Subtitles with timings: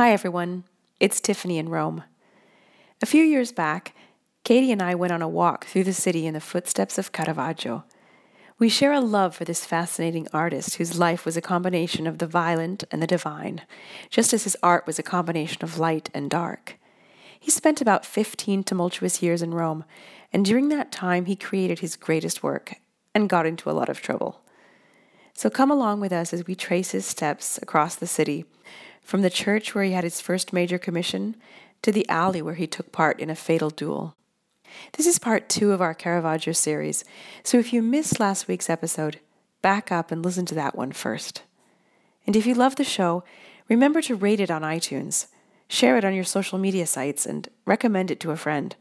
[0.00, 0.64] Hi, everyone.
[0.98, 2.04] It's Tiffany in Rome.
[3.02, 3.94] A few years back,
[4.44, 7.84] Katie and I went on a walk through the city in the footsteps of Caravaggio.
[8.58, 12.26] We share a love for this fascinating artist whose life was a combination of the
[12.26, 13.60] violent and the divine,
[14.08, 16.78] just as his art was a combination of light and dark.
[17.38, 19.84] He spent about 15 tumultuous years in Rome,
[20.32, 22.76] and during that time he created his greatest work
[23.14, 24.40] and got into a lot of trouble.
[25.34, 28.46] So come along with us as we trace his steps across the city,
[29.02, 31.36] from the church where he had his first major commission
[31.82, 34.14] to the alley where he took part in a fatal duel.
[34.96, 37.04] This is part two of our Caravaggio series,
[37.42, 39.18] so if you missed last week's episode,
[39.62, 41.42] back up and listen to that one first.
[42.26, 43.24] And if you love the show,
[43.68, 45.26] remember to rate it on iTunes,
[45.68, 48.76] share it on your social media sites, and recommend it to a friend.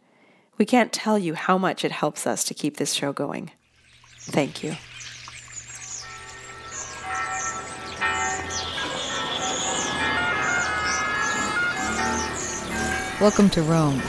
[0.58, 3.52] We can't tell you how much it helps us to keep this show going.
[4.20, 4.76] Thank you.
[13.22, 14.02] Welcome to Rome.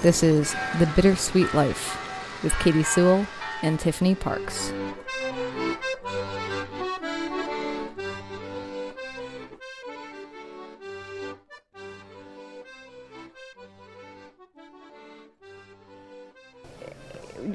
[0.00, 3.26] This is The Bittersweet Life with Katie Sewell
[3.60, 4.72] and Tiffany Parks.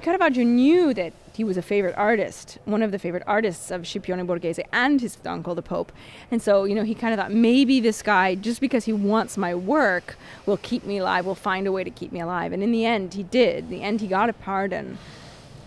[0.04, 4.28] Caravaggio knew that he was a favorite artist, one of the favorite artists of Scipione
[4.28, 5.94] Borghese and his uncle, the Pope.
[6.32, 9.38] And so, you know, he kind of thought maybe this guy, just because he wants
[9.38, 12.52] my work, will keep me alive, will find a way to keep me alive.
[12.52, 13.64] And in the end, he did.
[13.64, 14.98] In the end, he got a pardon,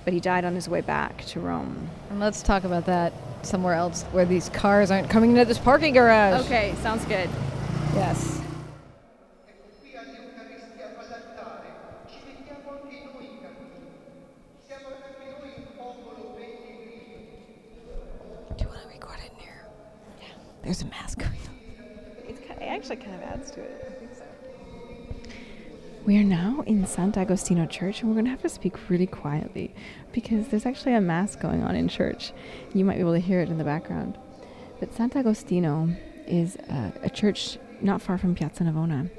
[0.05, 1.89] but he died on his way back to Rome.
[2.11, 5.95] And let's talk about that somewhere else where these cars aren't coming into this parking
[5.95, 6.45] garage.
[6.45, 7.31] Okay, sounds good.
[7.95, 8.43] Yes.
[18.59, 19.65] Do you want to record it in here?
[20.21, 20.27] Yeah.
[20.63, 21.59] There's a mask going on.
[22.29, 23.85] It's kind of, it actually kind of adds to it.
[23.87, 24.25] I think so.
[26.05, 29.75] We are now in Sant'Agostino Church, and we're going to have to speak really quietly
[30.13, 32.33] because there's actually a mass going on in church.
[32.75, 34.19] You might be able to hear it in the background.
[34.81, 35.97] But Sant'Agostino
[36.27, 39.11] is a, a church not far from Piazza Navona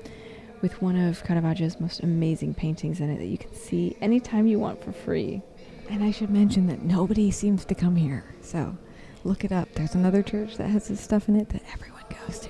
[0.61, 4.59] with one of Caravaggio's most amazing paintings in it that you can see anytime you
[4.59, 5.41] want for free.
[5.89, 8.23] And I should mention that nobody seems to come here.
[8.41, 8.77] So
[9.23, 9.69] look it up.
[9.73, 12.49] There's another church that has this stuff in it that everyone goes to.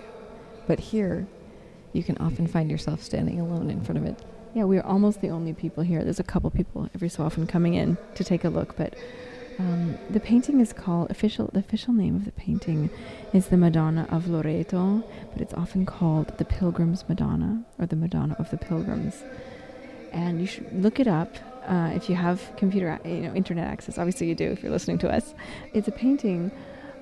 [0.67, 1.27] But here,
[1.91, 4.19] you can often find yourself standing alone in front of it.
[4.53, 6.03] Yeah, we're almost the only people here.
[6.03, 8.95] There's a couple people every so often coming in to take a look, but
[9.59, 11.49] um, the painting is called official.
[11.53, 12.89] The official name of the painting
[13.33, 18.35] is the Madonna of Loreto, but it's often called the Pilgrim's Madonna or the Madonna
[18.39, 19.23] of the Pilgrims.
[20.11, 23.97] And you should look it up uh, if you have computer, you know, internet access.
[23.97, 25.33] Obviously, you do if you're listening to us.
[25.73, 26.51] It's a painting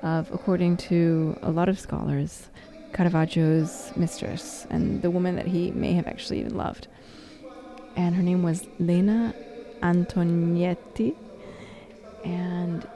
[0.01, 2.49] of, according to a lot of scholars,
[2.93, 6.87] Caravaggio's mistress and the woman that he may have actually even loved.
[7.95, 9.33] And her name was Lena
[9.81, 11.15] Antognetti.
[12.23, 12.87] And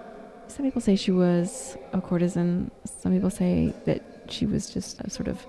[0.48, 2.72] some people say she was a courtesan.
[2.86, 5.46] Some people say that she was just a sort of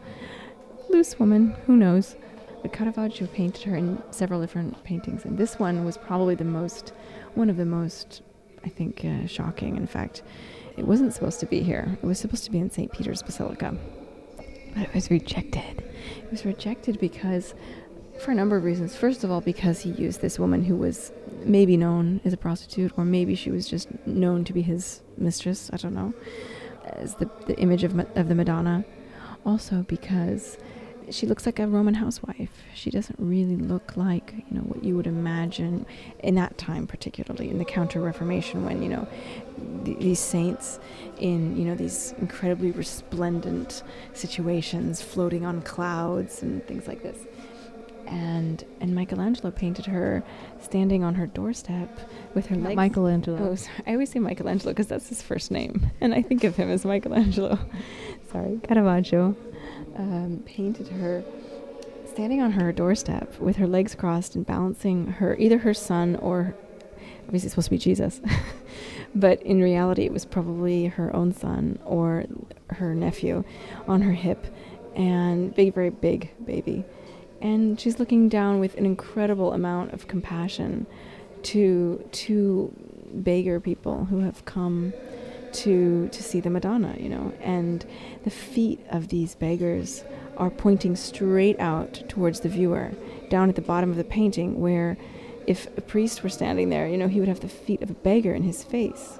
[0.90, 1.54] loose woman.
[1.66, 2.16] Who knows?
[2.62, 6.92] But Caravaggio painted her in several different paintings, and this one was probably the most,
[7.34, 8.22] one of the most,
[8.64, 9.76] I think, uh, shocking.
[9.76, 10.22] In fact,
[10.76, 11.96] it wasn't supposed to be here.
[12.02, 12.92] It was supposed to be in St.
[12.92, 13.76] Peter's Basilica,
[14.74, 15.84] but it was rejected.
[16.22, 17.54] It was rejected because,
[18.20, 18.96] for a number of reasons.
[18.96, 21.12] First of all, because he used this woman who was
[21.44, 25.70] maybe known as a prostitute, or maybe she was just known to be his mistress.
[25.72, 26.12] I don't know,
[26.84, 28.84] as the the image of of the Madonna.
[29.44, 30.58] Also because
[31.10, 32.50] she looks like a Roman housewife.
[32.74, 35.86] She doesn't really look like you know what you would imagine
[36.20, 39.08] in that time, particularly in the Counter Reformation, when you know
[39.84, 40.78] th- these saints
[41.18, 47.18] in you know these incredibly resplendent situations, floating on clouds and things like this.
[48.06, 50.22] And and Michelangelo painted her
[50.60, 52.00] standing on her doorstep
[52.34, 52.76] with her legs.
[52.76, 53.50] Michelangelo.
[53.50, 53.74] Oh, sorry.
[53.86, 56.84] I always say Michelangelo because that's his first name, and I think of him as
[56.84, 57.58] Michelangelo.
[58.36, 59.34] Sorry, Caravaggio
[59.96, 61.24] um, painted her
[62.06, 66.54] standing on her doorstep with her legs crossed and balancing her either her son or
[67.24, 68.20] obviously it's supposed to be Jesus,
[69.14, 72.24] but in reality it was probably her own son or
[72.70, 73.42] her nephew
[73.88, 74.46] on her hip,
[74.94, 76.84] and big, very big baby,
[77.40, 80.86] and she's looking down with an incredible amount of compassion
[81.42, 82.70] to to
[83.14, 84.92] beggar people who have come
[85.56, 87.84] to to see the Madonna, you know, and
[88.24, 90.04] the feet of these beggars
[90.36, 92.92] are pointing straight out towards the viewer,
[93.30, 94.96] down at the bottom of the painting, where
[95.46, 97.94] if a priest were standing there, you know, he would have the feet of a
[97.94, 99.18] beggar in his face.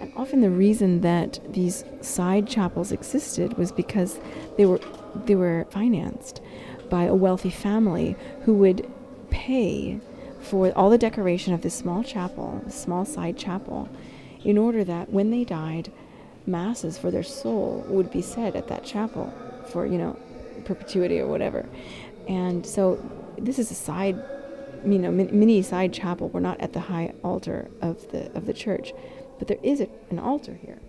[0.00, 4.18] And often the reason that these side chapels existed was because
[4.56, 4.80] they were
[5.26, 6.40] they were financed
[6.88, 8.90] by a wealthy family who would
[9.30, 10.00] pay
[10.40, 13.88] for all the decoration of this small chapel, this small side chapel,
[14.44, 15.92] in order that when they died,
[16.46, 19.32] masses for their soul would be said at that chapel
[19.68, 20.18] for, you know,
[20.64, 21.68] perpetuity or whatever.
[22.28, 22.98] And so
[23.38, 24.16] this is a side,
[24.84, 26.28] you know, mini side chapel.
[26.28, 28.92] We're not at the high altar of the of the church,
[29.38, 30.80] but there is a, an altar here.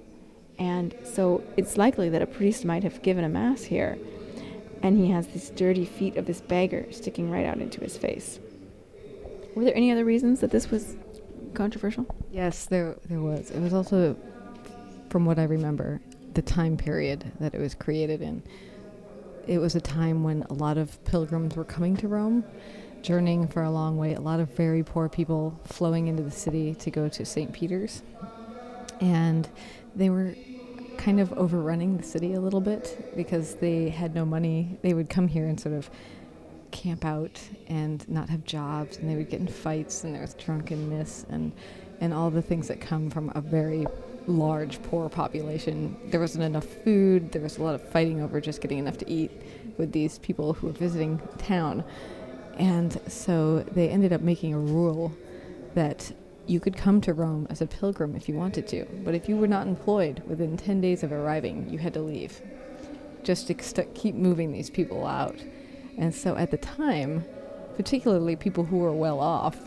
[0.60, 3.98] And so it's likely that a priest might have given a mass here,
[4.84, 8.40] and he has these dirty feet of this beggar sticking right out into his face.
[9.56, 10.96] Were there any other reasons that this was
[11.54, 12.06] controversial?
[12.32, 13.52] Yes, there there was.
[13.52, 14.16] It was also,
[15.10, 16.02] from what I remember,
[16.34, 18.44] the time period that it was created in.
[19.48, 22.46] It was a time when a lot of pilgrims were coming to Rome,
[23.02, 24.14] journeying for a long way.
[24.14, 27.52] A lot of very poor people flowing into the city to go to St.
[27.52, 28.02] Peter's,
[29.02, 29.48] and
[29.96, 30.36] they were
[30.98, 34.78] kind of overrunning the city a little bit because they had no money.
[34.82, 35.90] They would come here and sort of
[36.74, 40.34] camp out and not have jobs, and they would get in fights, and there was
[40.34, 41.54] drunkenness and
[42.02, 43.86] and all the things that come from a very
[44.28, 45.96] large poor population.
[46.08, 47.32] There wasn't enough food.
[47.32, 49.32] There was a lot of fighting over just getting enough to eat
[49.78, 51.86] with these people who were visiting town,
[52.58, 55.14] and so they ended up making a rule
[55.76, 56.12] that
[56.46, 59.38] you could come to Rome as a pilgrim if you wanted to, but if you
[59.38, 62.42] were not employed within 10 days of arriving, you had to leave.
[63.24, 65.38] Just to keep moving these people out.
[65.98, 67.26] And so at the time,
[67.76, 69.58] particularly people who were well off,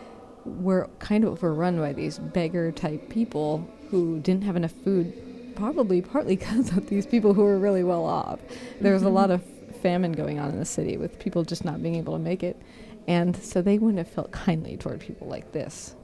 [0.44, 5.12] were kind of overrun by these beggar type people who didn't have enough food,
[5.56, 8.40] probably partly because of these people who were really well off.
[8.80, 9.10] There was mm-hmm.
[9.10, 9.42] a lot of
[9.82, 12.60] famine going on in the city with people just not being able to make it.
[13.06, 15.94] And so they wouldn't have felt kindly toward people like this.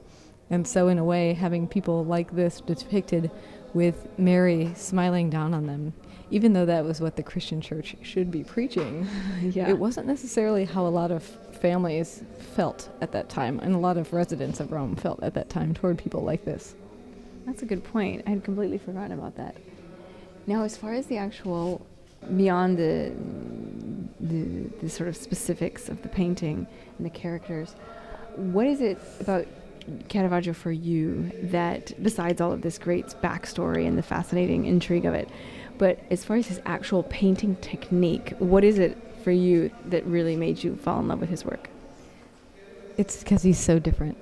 [0.51, 3.31] And so, in a way, having people like this depicted
[3.73, 5.93] with Mary smiling down on them
[6.31, 9.07] even though that was what the Christian church should be preaching,
[9.41, 9.69] yeah.
[9.69, 12.23] it wasn't necessarily how a lot of families
[12.55, 15.73] felt at that time, and a lot of residents of Rome felt at that time
[15.73, 16.73] toward people like this.
[17.45, 18.23] That's a good point.
[18.25, 19.55] I had completely forgotten about that.
[20.47, 21.85] Now, as far as the actual,
[22.35, 23.13] beyond the,
[24.19, 26.65] the, the sort of specifics of the painting
[26.97, 27.75] and the characters,
[28.35, 29.45] what is it about
[30.07, 35.13] Caravaggio for you that, besides all of this great backstory and the fascinating intrigue of
[35.13, 35.29] it,
[35.81, 40.35] but as far as his actual painting technique, what is it for you that really
[40.35, 41.71] made you fall in love with his work?
[42.97, 44.15] It's because he's so different.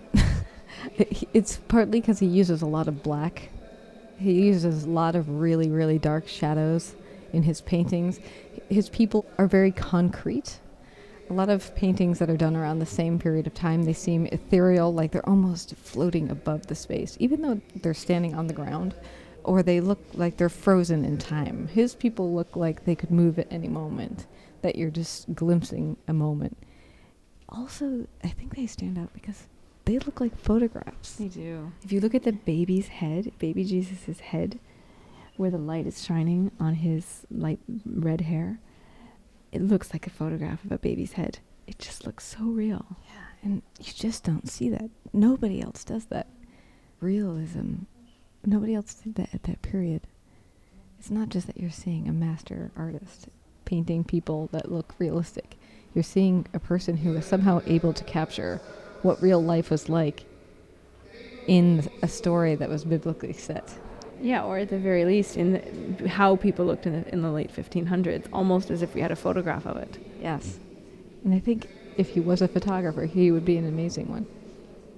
[1.34, 3.50] it's partly because he uses a lot of black.
[4.18, 6.96] He uses a lot of really, really dark shadows
[7.34, 8.22] in his paintings.
[8.70, 10.60] His people are very concrete.
[11.30, 14.28] A lot of paintings that are done around the same period of time, they seem
[14.28, 18.96] ethereal, like they're almost floating above the space, even though they're standing on the ground
[19.44, 21.68] or they look like they're frozen in time.
[21.68, 24.26] His people look like they could move at any moment,
[24.62, 26.58] that you're just glimpsing a moment.
[27.48, 29.48] Also, I think they stand out because
[29.86, 31.16] they look like photographs.
[31.16, 31.72] They do.
[31.84, 34.60] If you look at the baby's head, baby Jesus' head,
[35.38, 38.60] where the light is shining on his light red hair,
[39.52, 41.40] it looks like a photograph of a baby's head.
[41.66, 42.98] It just looks so real.
[43.06, 44.90] Yeah, and you just don't see that.
[45.14, 46.28] Nobody else does that.
[47.00, 47.84] Realism
[48.46, 50.02] nobody else did that at that period.
[51.00, 53.30] It's not just that you're seeing a master artist
[53.66, 55.56] painting people that look realistic.
[55.94, 58.60] You're seeing a person who is somehow able to capture
[59.02, 60.26] what real life was like
[61.48, 63.74] in a story that was biblically set.
[64.22, 67.32] Yeah, or at the very least, in the, how people looked in the, in the
[67.32, 69.98] late 1500s, almost as if we had a photograph of it.
[70.22, 70.60] Yes.
[71.24, 74.28] And I think if he was a photographer, he would be an amazing one.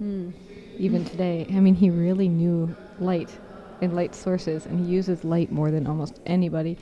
[0.02, 0.30] Hmm.
[0.78, 3.30] Even today, I mean, he really knew light
[3.80, 6.76] and light sources, and he uses light more than almost anybody.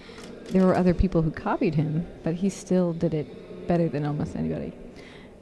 [0.47, 4.37] There were other people who copied him, but he still did it better than almost
[4.37, 4.73] anybody.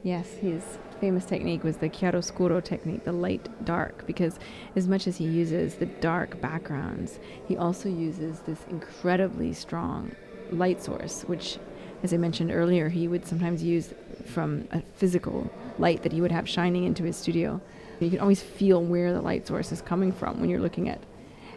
[0.03, 0.61] Yes, his
[0.99, 4.39] famous technique was the chiaroscuro technique, the light dark, because
[4.75, 7.17] as much as he uses the dark backgrounds,
[7.47, 10.11] he also uses this incredibly strong
[10.51, 11.57] light source, which,
[12.03, 13.93] as I mentioned earlier, he would sometimes use
[14.25, 17.61] from a physical light that he would have shining into his studio.
[17.99, 21.01] You can always feel where the light source is coming from when you're looking at,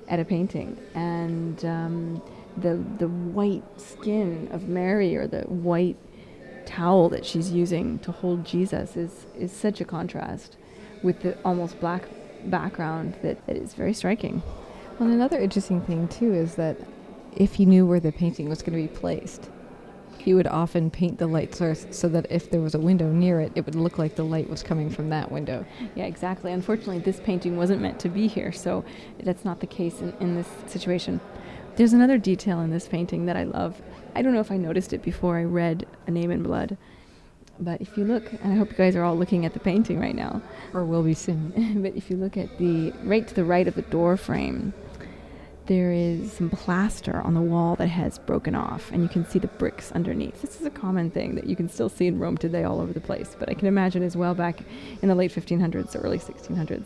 [0.08, 0.76] at a painting.
[0.94, 2.22] And um,
[2.56, 5.96] the, the white skin of Mary or the white
[6.66, 10.56] towel that she's using to hold Jesus is, is such a contrast
[11.02, 12.08] with the almost black
[12.44, 14.42] background that, that is very striking.
[14.98, 16.76] Well, another interesting thing, too, is that
[17.36, 19.48] if he knew where the painting was going to be placed,
[20.22, 23.40] he would often paint the light source so that if there was a window near
[23.40, 25.66] it, it would look like the light was coming from that window.
[25.96, 26.52] Yeah, exactly.
[26.52, 28.84] Unfortunately, this painting wasn't meant to be here, so
[29.24, 31.20] that's not the case in, in this situation.
[31.74, 33.82] There's another detail in this painting that I love.
[34.14, 36.76] I don't know if I noticed it before I read A Name in Blood,
[37.58, 39.98] but if you look, and I hope you guys are all looking at the painting
[39.98, 40.40] right now,
[40.72, 41.80] or will be soon.
[41.82, 44.72] but if you look at the right to the right of the door frame,
[45.66, 49.38] there is some plaster on the wall that has broken off, and you can see
[49.38, 50.42] the bricks underneath.
[50.42, 52.92] This is a common thing that you can still see in Rome today all over
[52.92, 54.60] the place, but I can imagine as well back
[55.02, 56.84] in the late 1500s or early 1600s.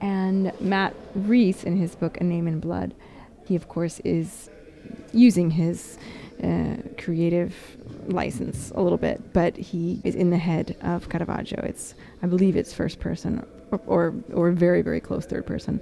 [0.00, 2.94] And Matt Rees, in his book A Name in Blood,
[3.46, 4.50] he of course is
[5.12, 5.98] using his
[6.42, 7.54] uh, creative
[8.06, 11.60] license a little bit, but he is in the head of Caravaggio.
[11.64, 15.80] It's, I believe, it's first person or, or, or very, very close third person.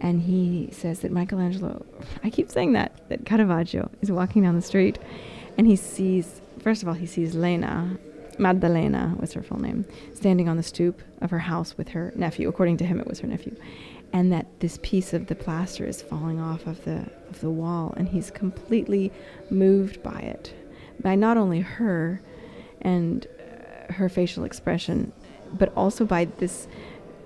[0.00, 1.84] And he says that Michelangelo,
[2.22, 4.98] I keep saying that, that Caravaggio is walking down the street
[5.56, 7.96] and he sees, first of all, he sees Lena,
[8.38, 12.48] Maddalena was her full name, standing on the stoop of her house with her nephew.
[12.48, 13.56] According to him, it was her nephew.
[14.12, 17.94] And that this piece of the plaster is falling off of the, of the wall,
[17.96, 19.12] and he's completely
[19.50, 20.54] moved by it.
[21.00, 22.20] By not only her
[22.80, 25.12] and uh, her facial expression,
[25.52, 26.68] but also by this,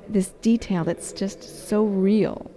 [0.08, 2.50] this detail that's just so real.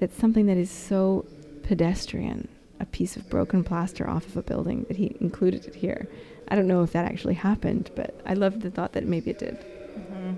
[0.00, 1.26] That's something that is so
[1.62, 2.48] pedestrian
[2.80, 6.08] a piece of broken plaster off of a building that he included it here.
[6.48, 9.38] I don't know if that actually happened, but I love the thought that maybe it
[9.38, 9.58] did.
[9.58, 10.34] Mm-hmm.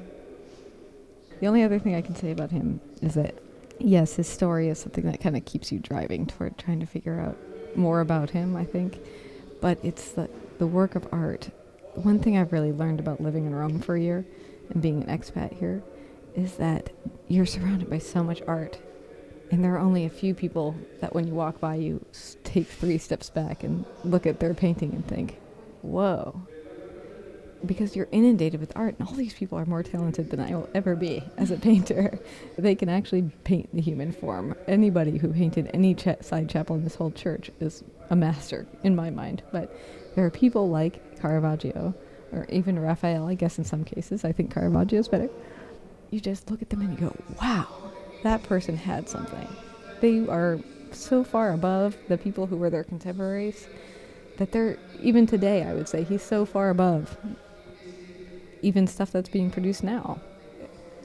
[1.41, 3.35] The only other thing I can say about him is that,
[3.79, 7.21] yes, his story is something that kind of keeps you driving toward trying to figure
[7.21, 7.37] out
[7.77, 8.99] more about him, I think.
[9.61, 11.51] But it's the, the work of art.
[11.95, 14.27] One thing I've really learned about living in Rome for a year
[14.71, 15.83] and being an expat here
[16.35, 16.91] is that
[17.29, 18.79] you're surrounded by so much art.
[19.51, 22.05] And there are only a few people that when you walk by, you
[22.45, 25.39] take three steps back and look at their painting and think,
[25.83, 26.41] whoa.
[27.67, 30.69] Because you're inundated with art, and all these people are more talented than I will
[30.73, 32.19] ever be as a painter.
[32.59, 34.55] they can actually paint the human form.
[34.67, 39.11] Anybody who painted any side chapel in this whole church is a master, in my
[39.11, 39.43] mind.
[39.53, 39.77] But
[40.15, 41.93] there are people like Caravaggio,
[42.33, 44.25] or even Raphael, I guess in some cases.
[44.25, 45.29] I think Caravaggio is better.
[46.11, 47.69] You just look at them and you go, wow,
[48.23, 49.49] that person had something.
[50.01, 50.59] They are
[50.93, 53.69] so far above the people who were their contemporaries
[54.39, 57.17] that they're even today I would say he's so far above
[58.63, 60.21] even stuff that's being produced now.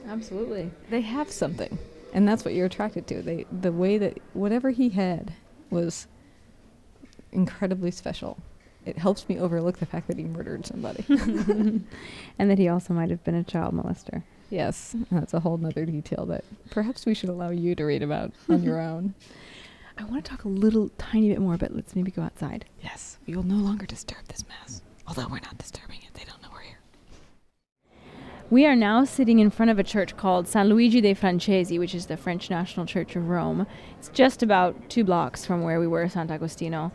[0.06, 0.70] Absolutely.
[0.90, 1.78] They have something.
[2.12, 3.22] And that's what you're attracted to.
[3.22, 5.34] They the way that whatever he had
[5.70, 6.06] was
[7.32, 8.38] incredibly special.
[8.84, 11.04] It helps me overlook the fact that he murdered somebody.
[11.08, 11.84] and
[12.38, 14.22] that he also might have been a child molester.
[14.50, 18.32] Yes, that's a whole other detail that perhaps we should allow you to read about
[18.48, 19.14] on your own.
[19.98, 22.66] I want to talk a little tiny bit more, but let's maybe go outside.
[22.82, 24.82] Yes, we will no longer disturb this mass.
[25.08, 26.78] Although we're not disturbing it, they don't know we're here.
[28.50, 31.94] We are now sitting in front of a church called San Luigi dei Francesi, which
[31.94, 33.66] is the French National Church of Rome.
[33.98, 36.92] It's just about two blocks from where we were, at Sant'Agostino.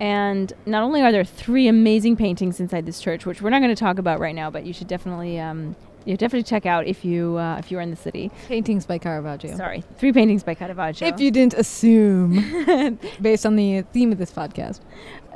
[0.00, 3.74] And not only are there three amazing paintings inside this church, which we're not going
[3.74, 5.74] to talk about right now, but you should definitely um,
[6.08, 8.30] you definitely check out if you uh, if you are in the city.
[8.46, 9.54] Paintings by Caravaggio.
[9.56, 11.06] Sorry, three paintings by Caravaggio.
[11.06, 14.80] If you didn't assume, based on the theme of this podcast,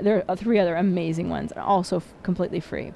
[0.01, 2.93] there are three other amazing ones, also f- completely free.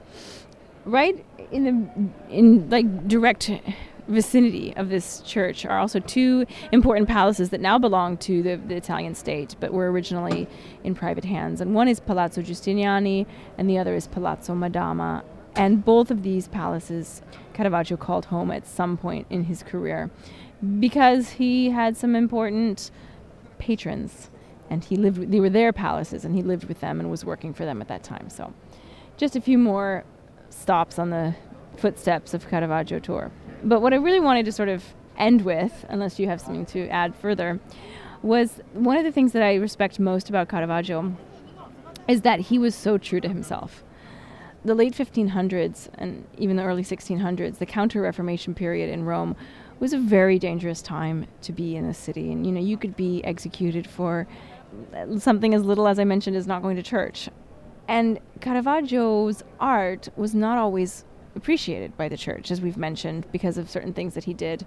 [0.86, 3.50] Right in the in like direct
[4.08, 8.76] vicinity of this church are also two important palaces that now belong to the, the,
[8.76, 10.46] Italian state, but were originally
[10.84, 11.60] in private hands.
[11.60, 13.26] And one is Palazzo Giustiniani,
[13.58, 15.24] and the other is Palazzo Madama.
[15.56, 17.22] And both of these palaces
[17.54, 20.10] Caravaggio called home at some point in his career
[20.78, 22.90] because he had some important
[23.58, 24.30] patrons
[24.68, 27.54] and he lived they were their palaces and he lived with them and was working
[27.54, 28.28] for them at that time.
[28.28, 28.52] So
[29.16, 30.04] just a few more
[30.50, 31.34] stops on the
[31.76, 33.30] footsteps of Caravaggio tour.
[33.64, 34.84] But what I really wanted to sort of
[35.16, 37.58] end with unless you have something to add further
[38.22, 41.16] was one of the things that I respect most about Caravaggio
[42.06, 43.82] is that he was so true to himself
[44.66, 49.36] the late 1500s and even the early 1600s, the Counter Reformation period in Rome
[49.78, 52.32] was a very dangerous time to be in the city.
[52.32, 54.26] And you know, you could be executed for
[55.18, 57.28] something as little as I mentioned as not going to church.
[57.88, 61.04] And Caravaggio's art was not always
[61.36, 64.66] appreciated by the church, as we've mentioned, because of certain things that he did.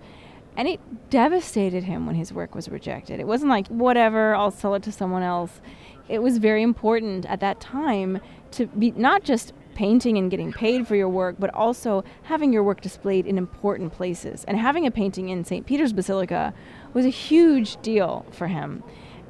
[0.56, 0.80] And it
[1.10, 3.20] devastated him when his work was rejected.
[3.20, 5.62] It wasn't like, whatever, I'll sell it to someone else.
[6.08, 8.20] It was very important at that time
[8.52, 12.62] to be not just painting and getting paid for your work, but also having your
[12.62, 14.44] work displayed in important places.
[14.44, 15.66] And having a painting in St.
[15.66, 16.54] Peter's Basilica
[16.94, 18.84] was a huge deal for him.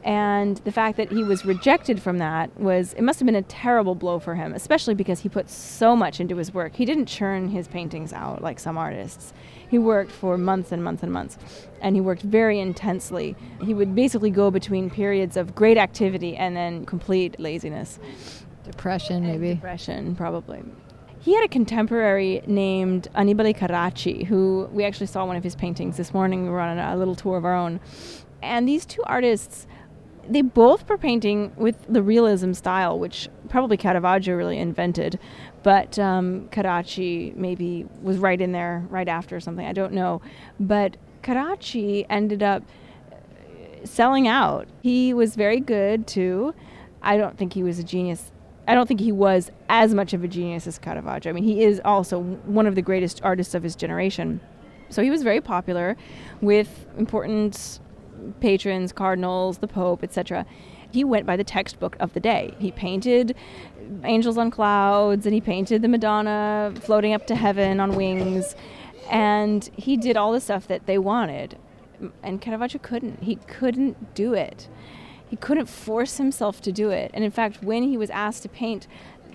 [0.03, 3.43] And the fact that he was rejected from that was, it must have been a
[3.43, 6.75] terrible blow for him, especially because he put so much into his work.
[6.75, 9.33] He didn't churn his paintings out like some artists.
[9.69, 11.37] He worked for months and months and months,
[11.79, 13.35] and he worked very intensely.
[13.61, 17.99] He would basically go between periods of great activity and then complete laziness.
[18.71, 19.55] Depression, maybe.
[19.55, 20.63] Depression, probably.
[21.19, 25.97] He had a contemporary named Annibale Carracci, who we actually saw one of his paintings
[25.97, 26.43] this morning.
[26.43, 27.79] We were on a little tour of our own.
[28.41, 29.67] And these two artists
[30.29, 35.19] they both were painting with the realism style, which probably Caravaggio really invented,
[35.63, 39.65] but um, Carracci maybe was right in there right after or something.
[39.65, 40.21] I don't know,
[40.59, 42.63] but Carracci ended up
[43.11, 43.15] uh,
[43.85, 44.67] selling out.
[44.81, 46.53] He was very good too.
[47.01, 48.31] I don't think he was a genius.
[48.69, 51.31] I don't think he was as much of a genius as Caravaggio.
[51.31, 54.41] I mean, he is also one of the greatest artists of his generation.
[54.89, 55.97] So he was very popular
[56.39, 57.79] with important
[58.41, 60.45] patrons, cardinals, the pope, etc.
[60.91, 62.53] He went by the textbook of the day.
[62.59, 63.35] He painted
[64.03, 68.55] angels on clouds and he painted the Madonna floating up to heaven on wings.
[69.09, 71.57] And he did all the stuff that they wanted.
[72.21, 73.23] And Caravaggio couldn't.
[73.23, 74.69] He couldn't do it.
[75.29, 77.11] He couldn't force himself to do it.
[77.13, 78.87] And in fact, when he was asked to paint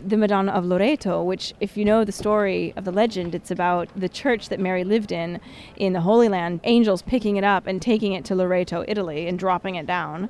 [0.04, 3.88] the Madonna of Loreto, which, if you know the story of the legend, it's about
[3.96, 5.40] the church that Mary lived in
[5.76, 9.38] in the Holy Land, angels picking it up and taking it to Loreto, Italy, and
[9.38, 10.28] dropping it down.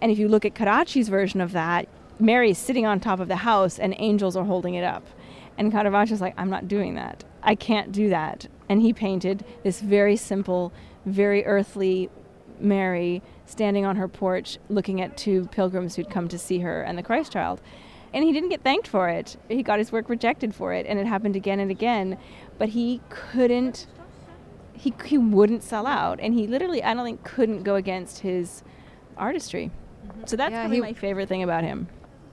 [0.00, 1.88] And if you look at Carracci's version of that,
[2.18, 5.04] Mary is sitting on top of the house and angels are holding it up.
[5.58, 7.24] And Caravaggio's like, I'm not doing that.
[7.42, 8.46] I can't do that.
[8.68, 10.72] And he painted this very simple,
[11.04, 12.08] very earthly
[12.58, 16.96] Mary standing on her porch looking at two pilgrims who'd come to see her and
[16.96, 17.60] the Christ child
[18.12, 19.36] and he didn't get thanked for it.
[19.48, 22.18] He got his work rejected for it, and it happened again and again.
[22.58, 23.86] But he couldn't.
[24.72, 28.62] He he wouldn't sell out, and he literally, I don't think, couldn't go against his
[29.16, 29.70] artistry.
[30.06, 30.22] Mm-hmm.
[30.26, 31.88] So that's yeah, probably he, my favorite thing about him.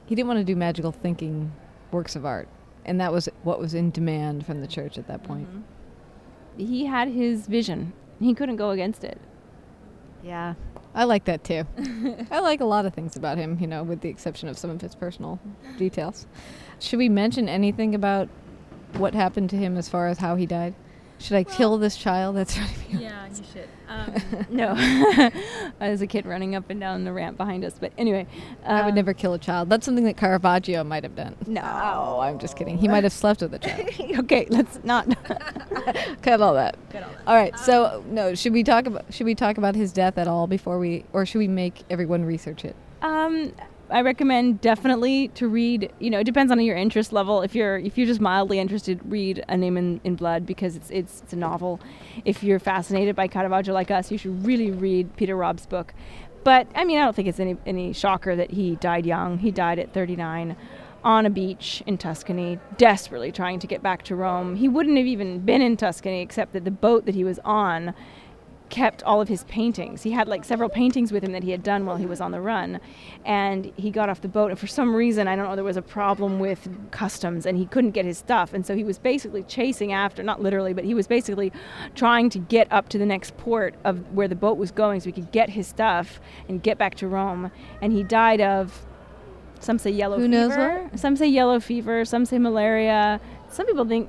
[0.06, 1.52] He didn't want to do magical thinking
[1.92, 2.48] works of art,
[2.86, 5.48] and that was what was in demand from the church at that point.
[5.48, 6.66] Mm-hmm.
[6.66, 7.94] He had his vision.
[8.20, 9.20] He couldn't go against it.
[10.24, 10.56] Yeah,
[10.98, 11.64] I like that too.
[12.32, 14.72] I like a lot of things about him, you know, with the exception of some
[14.72, 15.40] of his personal
[15.78, 16.26] details.
[16.80, 18.30] Should we mention anything about
[18.94, 20.74] what happened to him as far as how he died?
[21.20, 22.36] Should I well, kill this child?
[22.36, 22.78] That's right.
[22.90, 23.70] Yeah, you should.
[23.88, 24.14] Um,
[24.50, 24.76] no,
[25.80, 27.78] as a kid running up and down the ramp behind us.
[27.80, 28.28] But anyway,
[28.66, 29.70] uh, I would never kill a child.
[29.70, 31.38] That's something that Caravaggio might have done.
[31.48, 32.78] No, oh, I'm just kidding.
[32.78, 33.90] He might have slept with a child.
[34.20, 35.08] okay, let's not
[36.22, 36.76] cut all that.
[36.90, 37.22] Cut all that.
[37.26, 37.58] All right.
[37.58, 40.80] So no, should we talk about should we talk about his death at all before
[40.80, 42.76] we, or should we make everyone research it?
[43.02, 43.54] Um,
[43.90, 45.92] I recommend definitely to read.
[46.00, 47.42] You know, it depends on your interest level.
[47.42, 50.90] If you're if you're just mildly interested, read A Name in, in Blood because it's,
[50.90, 51.80] it's it's a novel.
[52.26, 55.94] If you're fascinated by Caravaggio like us, you should really read Peter Robb's book.
[56.44, 59.38] But I mean, I don't think it's any any shocker that he died young.
[59.40, 60.58] He died at 39
[61.04, 64.56] on a beach in Tuscany, desperately trying to get back to Rome.
[64.56, 67.94] He wouldn't have even been in Tuscany except that the boat that he was on
[68.70, 70.04] kept all of his paintings.
[70.04, 72.32] He had like several paintings with him that he had done while he was on
[72.32, 72.80] the run.
[73.26, 75.78] And he got off the boat, and for some reason, I don't know, there was
[75.78, 78.54] a problem with customs and he couldn't get his stuff.
[78.54, 81.52] And so he was basically chasing after, not literally, but he was basically
[81.96, 85.06] trying to get up to the next port of where the boat was going so
[85.06, 87.52] he could get his stuff and get back to Rome.
[87.82, 88.86] And he died of.
[89.60, 90.88] Some say yellow Who fever.
[90.96, 92.06] Some say yellow fever.
[92.06, 93.20] Some say malaria.
[93.50, 94.08] Some people think,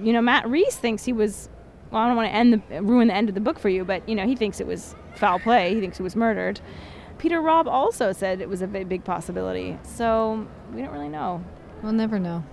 [0.00, 1.50] you know, Matt Rees thinks he was
[1.96, 3.82] well, I don't want to end the ruin the end of the book for you,
[3.82, 5.74] but you know, he thinks it was foul play.
[5.74, 6.60] He thinks he was murdered.
[7.16, 9.78] Peter Robb also said it was a big, possibility.
[9.82, 11.42] So we don't really know.
[11.82, 12.44] We'll never know.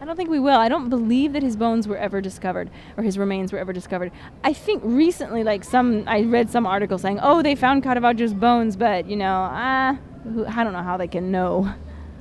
[0.00, 0.56] I don't think we will.
[0.56, 4.12] I don't believe that his bones were ever discovered or his remains were ever discovered.
[4.44, 8.76] I think recently, like some, I read some article saying, "Oh, they found Caravaggio's bones,"
[8.76, 9.98] but you know, ah,
[10.46, 11.74] I don't know how they can know.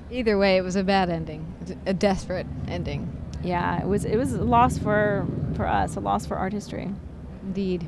[0.09, 4.33] Either way, it was a bad ending, a desperate ending yeah, it was it was
[4.33, 6.91] a loss for for us, a loss for art history.
[7.43, 7.87] Indeed.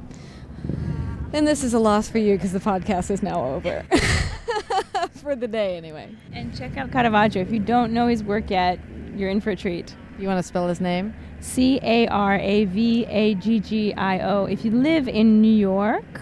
[1.34, 3.86] And this is a loss for you because the podcast is now over.
[5.22, 6.16] for the day, anyway.
[6.32, 7.42] And check out Caravaggio.
[7.42, 8.80] If you don't know his work yet,
[9.16, 9.96] you're in for a treat.
[10.18, 11.14] You want to spell his name?
[11.40, 14.46] C A R A V A G G I O.
[14.46, 16.22] If you live in New York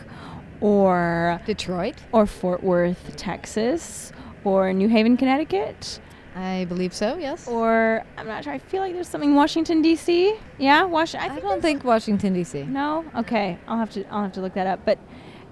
[0.60, 4.12] or Detroit or Fort Worth, Texas,
[4.44, 6.00] or New Haven, Connecticut,
[6.36, 7.18] I believe so.
[7.18, 7.48] Yes.
[7.48, 8.52] Or I'm not sure.
[8.52, 10.36] I feel like there's something Washington D.C.
[10.58, 11.32] Yeah, Washington.
[11.32, 12.64] I, I don't think Washington D.C.
[12.64, 13.06] No.
[13.16, 13.58] Okay.
[13.68, 14.04] I'll have to.
[14.12, 14.82] I'll have to look that up.
[14.84, 15.00] But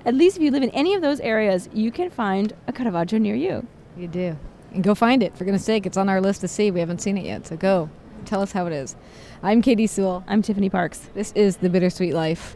[0.06, 3.18] at least if you live in any of those areas, you can find a Caravaggio
[3.18, 3.66] near you.
[3.96, 4.38] You do.
[4.74, 5.38] And go find it.
[5.38, 6.70] For goodness sake, it's on our list to see.
[6.70, 7.48] We haven't seen it yet.
[7.48, 7.90] So go.
[8.26, 8.96] Tell us how it is.
[9.42, 10.24] I'm Katie Sewell.
[10.28, 11.10] I'm Tiffany Parks.
[11.14, 12.56] This is The Bittersweet Life.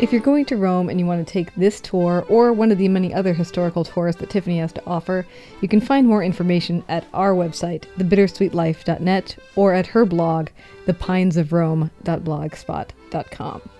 [0.00, 2.78] If you're going to Rome and you want to take this tour or one of
[2.78, 5.26] the many other historical tours that Tiffany has to offer,
[5.60, 10.48] you can find more information at our website, thebittersweetlife.net, or at her blog,
[10.86, 13.70] thepinesofrome.blogspot.com.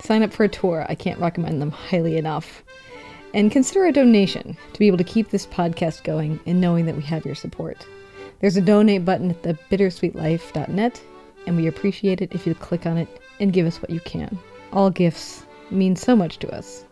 [0.00, 0.86] Sign up for a tour.
[0.88, 2.62] I can't recommend them highly enough.
[3.34, 6.94] And consider a donation to be able to keep this podcast going and knowing that
[6.94, 7.84] we have your support.
[8.38, 11.02] There's a donate button at thebittersweetlife.net,
[11.48, 14.38] and we appreciate it if you click on it and give us what you can.
[14.72, 16.84] All gifts mean so much to us.